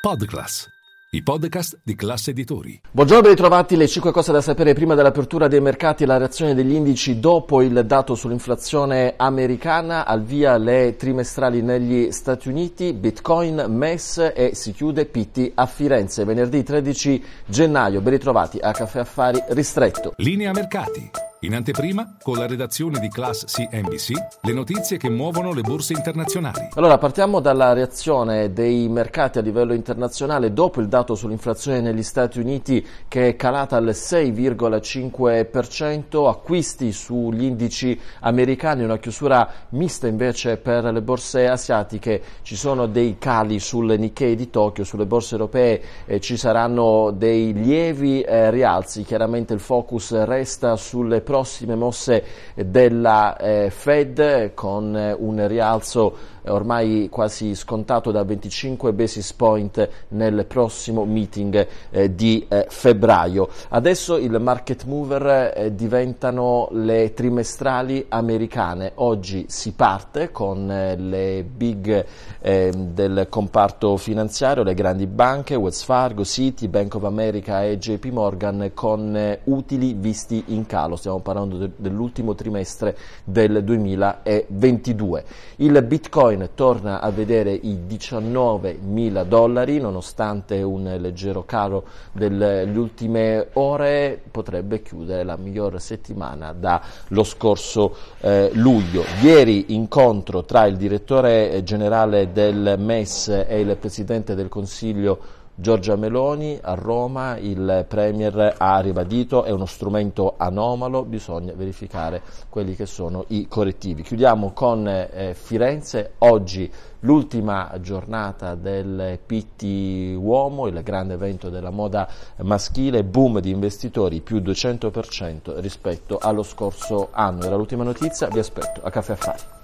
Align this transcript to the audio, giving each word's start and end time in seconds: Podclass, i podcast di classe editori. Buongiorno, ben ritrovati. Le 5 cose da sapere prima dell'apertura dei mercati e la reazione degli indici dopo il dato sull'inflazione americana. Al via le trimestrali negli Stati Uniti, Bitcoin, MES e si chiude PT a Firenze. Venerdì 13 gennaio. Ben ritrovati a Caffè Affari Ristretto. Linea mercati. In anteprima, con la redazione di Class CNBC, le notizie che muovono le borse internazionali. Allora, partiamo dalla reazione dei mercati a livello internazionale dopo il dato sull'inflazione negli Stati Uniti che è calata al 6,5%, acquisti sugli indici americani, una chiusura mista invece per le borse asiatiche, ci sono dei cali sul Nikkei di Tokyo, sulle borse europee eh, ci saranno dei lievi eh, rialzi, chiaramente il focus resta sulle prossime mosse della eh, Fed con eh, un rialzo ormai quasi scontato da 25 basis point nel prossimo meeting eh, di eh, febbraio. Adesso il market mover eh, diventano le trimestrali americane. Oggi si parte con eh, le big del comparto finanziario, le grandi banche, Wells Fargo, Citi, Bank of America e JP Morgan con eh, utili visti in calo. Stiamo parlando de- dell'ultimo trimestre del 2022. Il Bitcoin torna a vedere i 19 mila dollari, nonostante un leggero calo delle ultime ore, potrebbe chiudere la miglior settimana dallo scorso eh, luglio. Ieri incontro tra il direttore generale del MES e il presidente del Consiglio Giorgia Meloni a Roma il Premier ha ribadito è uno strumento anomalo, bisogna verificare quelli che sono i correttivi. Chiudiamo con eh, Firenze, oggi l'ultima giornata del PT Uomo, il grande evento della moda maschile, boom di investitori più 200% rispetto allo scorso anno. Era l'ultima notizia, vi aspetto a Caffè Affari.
Podclass, 0.00 0.66
i 1.10 1.22
podcast 1.22 1.78
di 1.84 1.94
classe 1.94 2.30
editori. 2.30 2.80
Buongiorno, 2.90 3.20
ben 3.20 3.32
ritrovati. 3.32 3.76
Le 3.76 3.86
5 3.86 4.10
cose 4.12 4.32
da 4.32 4.40
sapere 4.40 4.72
prima 4.72 4.94
dell'apertura 4.94 5.46
dei 5.46 5.60
mercati 5.60 6.04
e 6.04 6.06
la 6.06 6.16
reazione 6.16 6.54
degli 6.54 6.72
indici 6.72 7.20
dopo 7.20 7.60
il 7.60 7.84
dato 7.84 8.14
sull'inflazione 8.14 9.12
americana. 9.18 10.06
Al 10.06 10.22
via 10.22 10.56
le 10.56 10.96
trimestrali 10.96 11.60
negli 11.60 12.12
Stati 12.12 12.48
Uniti, 12.48 12.94
Bitcoin, 12.94 13.66
MES 13.68 14.32
e 14.34 14.54
si 14.54 14.72
chiude 14.72 15.04
PT 15.04 15.52
a 15.52 15.66
Firenze. 15.66 16.24
Venerdì 16.24 16.62
13 16.62 17.22
gennaio. 17.44 18.00
Ben 18.00 18.14
ritrovati 18.14 18.58
a 18.58 18.72
Caffè 18.72 19.00
Affari 19.00 19.38
Ristretto. 19.48 20.14
Linea 20.16 20.50
mercati. 20.52 21.29
In 21.42 21.54
anteprima, 21.54 22.16
con 22.22 22.36
la 22.36 22.46
redazione 22.46 22.98
di 22.98 23.08
Class 23.08 23.46
CNBC, 23.46 24.12
le 24.42 24.52
notizie 24.52 24.98
che 24.98 25.08
muovono 25.08 25.54
le 25.54 25.62
borse 25.62 25.94
internazionali. 25.94 26.68
Allora, 26.74 26.98
partiamo 26.98 27.40
dalla 27.40 27.72
reazione 27.72 28.52
dei 28.52 28.86
mercati 28.90 29.38
a 29.38 29.40
livello 29.40 29.72
internazionale 29.72 30.52
dopo 30.52 30.82
il 30.82 30.88
dato 30.88 31.14
sull'inflazione 31.14 31.80
negli 31.80 32.02
Stati 32.02 32.40
Uniti 32.40 32.86
che 33.08 33.28
è 33.28 33.36
calata 33.36 33.76
al 33.76 33.86
6,5%, 33.86 36.28
acquisti 36.28 36.92
sugli 36.92 37.44
indici 37.44 37.98
americani, 38.20 38.84
una 38.84 38.98
chiusura 38.98 39.50
mista 39.70 40.08
invece 40.08 40.58
per 40.58 40.84
le 40.84 41.00
borse 41.00 41.48
asiatiche, 41.48 42.22
ci 42.42 42.54
sono 42.54 42.84
dei 42.84 43.16
cali 43.16 43.60
sul 43.60 43.98
Nikkei 43.98 44.36
di 44.36 44.50
Tokyo, 44.50 44.84
sulle 44.84 45.06
borse 45.06 45.36
europee 45.36 45.82
eh, 46.04 46.20
ci 46.20 46.36
saranno 46.36 47.12
dei 47.12 47.54
lievi 47.54 48.20
eh, 48.20 48.50
rialzi, 48.50 49.04
chiaramente 49.04 49.54
il 49.54 49.60
focus 49.60 50.22
resta 50.24 50.76
sulle 50.76 51.28
prossime 51.30 51.76
mosse 51.76 52.24
della 52.56 53.36
eh, 53.36 53.70
Fed 53.70 54.52
con 54.54 54.96
eh, 54.96 55.14
un 55.16 55.46
rialzo 55.46 56.38
ormai 56.46 57.08
quasi 57.08 57.54
scontato 57.54 58.10
da 58.10 58.24
25 58.24 58.92
basis 58.92 59.32
point 59.34 59.88
nel 60.08 60.44
prossimo 60.46 61.04
meeting 61.04 61.66
eh, 61.90 62.14
di 62.14 62.44
eh, 62.48 62.66
febbraio. 62.68 63.48
Adesso 63.68 64.16
il 64.16 64.40
market 64.40 64.84
mover 64.84 65.52
eh, 65.54 65.74
diventano 65.74 66.68
le 66.72 67.12
trimestrali 67.14 68.06
americane. 68.08 68.92
Oggi 68.96 69.44
si 69.48 69.72
parte 69.72 70.32
con 70.32 70.68
eh, 70.70 70.96
le 70.96 71.44
big 71.44 72.04
del 72.40 73.26
comparto 73.28 73.98
finanziario, 73.98 74.62
le 74.62 74.72
grandi 74.72 75.06
banche, 75.06 75.54
Wells 75.54 75.82
Fargo, 75.82 76.24
Citi, 76.24 76.68
Bank 76.68 76.94
of 76.94 77.04
America 77.04 77.62
e 77.62 77.76
JP 77.76 78.06
Morgan 78.06 78.70
con 78.72 79.14
eh, 79.14 79.40
utili 79.44 79.92
visti 79.92 80.44
in 80.46 80.64
calo. 80.64 80.96
Stiamo 80.96 81.19
parlando 81.20 81.56
de- 81.56 81.70
dell'ultimo 81.76 82.34
trimestre 82.34 82.96
del 83.24 83.62
2022. 83.64 85.24
Il 85.56 85.82
Bitcoin 85.82 86.50
torna 86.54 87.00
a 87.00 87.10
vedere 87.10 87.52
i 87.52 87.86
19 87.86 88.78
mila 88.82 89.24
dollari, 89.24 89.78
nonostante 89.78 90.62
un 90.62 90.96
leggero 90.98 91.44
calo 91.44 91.84
delle 92.12 92.62
ultime 92.62 93.48
ore, 93.54 94.20
potrebbe 94.30 94.82
chiudere 94.82 95.24
la 95.24 95.36
miglior 95.36 95.80
settimana 95.80 96.52
dallo 96.52 97.24
scorso 97.24 97.94
eh, 98.20 98.50
luglio. 98.54 99.04
Ieri 99.22 99.74
incontro 99.74 100.44
tra 100.44 100.66
il 100.66 100.76
direttore 100.76 101.62
generale 101.64 102.32
del 102.32 102.76
MES 102.78 103.44
e 103.46 103.60
il 103.60 103.76
presidente 103.76 104.34
del 104.34 104.48
Consiglio 104.48 105.38
Giorgia 105.60 105.94
Meloni 105.94 106.58
a 106.62 106.72
Roma 106.72 107.36
il 107.36 107.84
Premier 107.86 108.54
ha 108.56 108.80
ribadito 108.80 109.44
è 109.44 109.50
uno 109.50 109.66
strumento 109.66 110.36
anomalo, 110.38 111.04
bisogna 111.04 111.52
verificare 111.54 112.22
quelli 112.48 112.74
che 112.74 112.86
sono 112.86 113.26
i 113.28 113.46
correttivi. 113.46 114.02
Chiudiamo 114.02 114.52
con 114.54 114.88
eh, 114.88 115.34
Firenze, 115.34 116.12
oggi 116.18 116.72
l'ultima 117.00 117.72
giornata 117.78 118.54
del 118.54 119.18
PT 119.26 120.16
Uomo, 120.16 120.66
il 120.66 120.82
grande 120.82 121.14
evento 121.14 121.50
della 121.50 121.70
moda 121.70 122.08
maschile, 122.38 123.04
boom 123.04 123.40
di 123.40 123.50
investitori 123.50 124.22
più 124.22 124.38
200% 124.38 125.60
rispetto 125.60 126.16
allo 126.18 126.42
scorso 126.42 127.08
anno. 127.10 127.44
Era 127.44 127.56
l'ultima 127.56 127.84
notizia, 127.84 128.28
vi 128.28 128.38
aspetto 128.38 128.80
a 128.82 128.90
Caffè 128.90 129.12
Affari. 129.12 129.59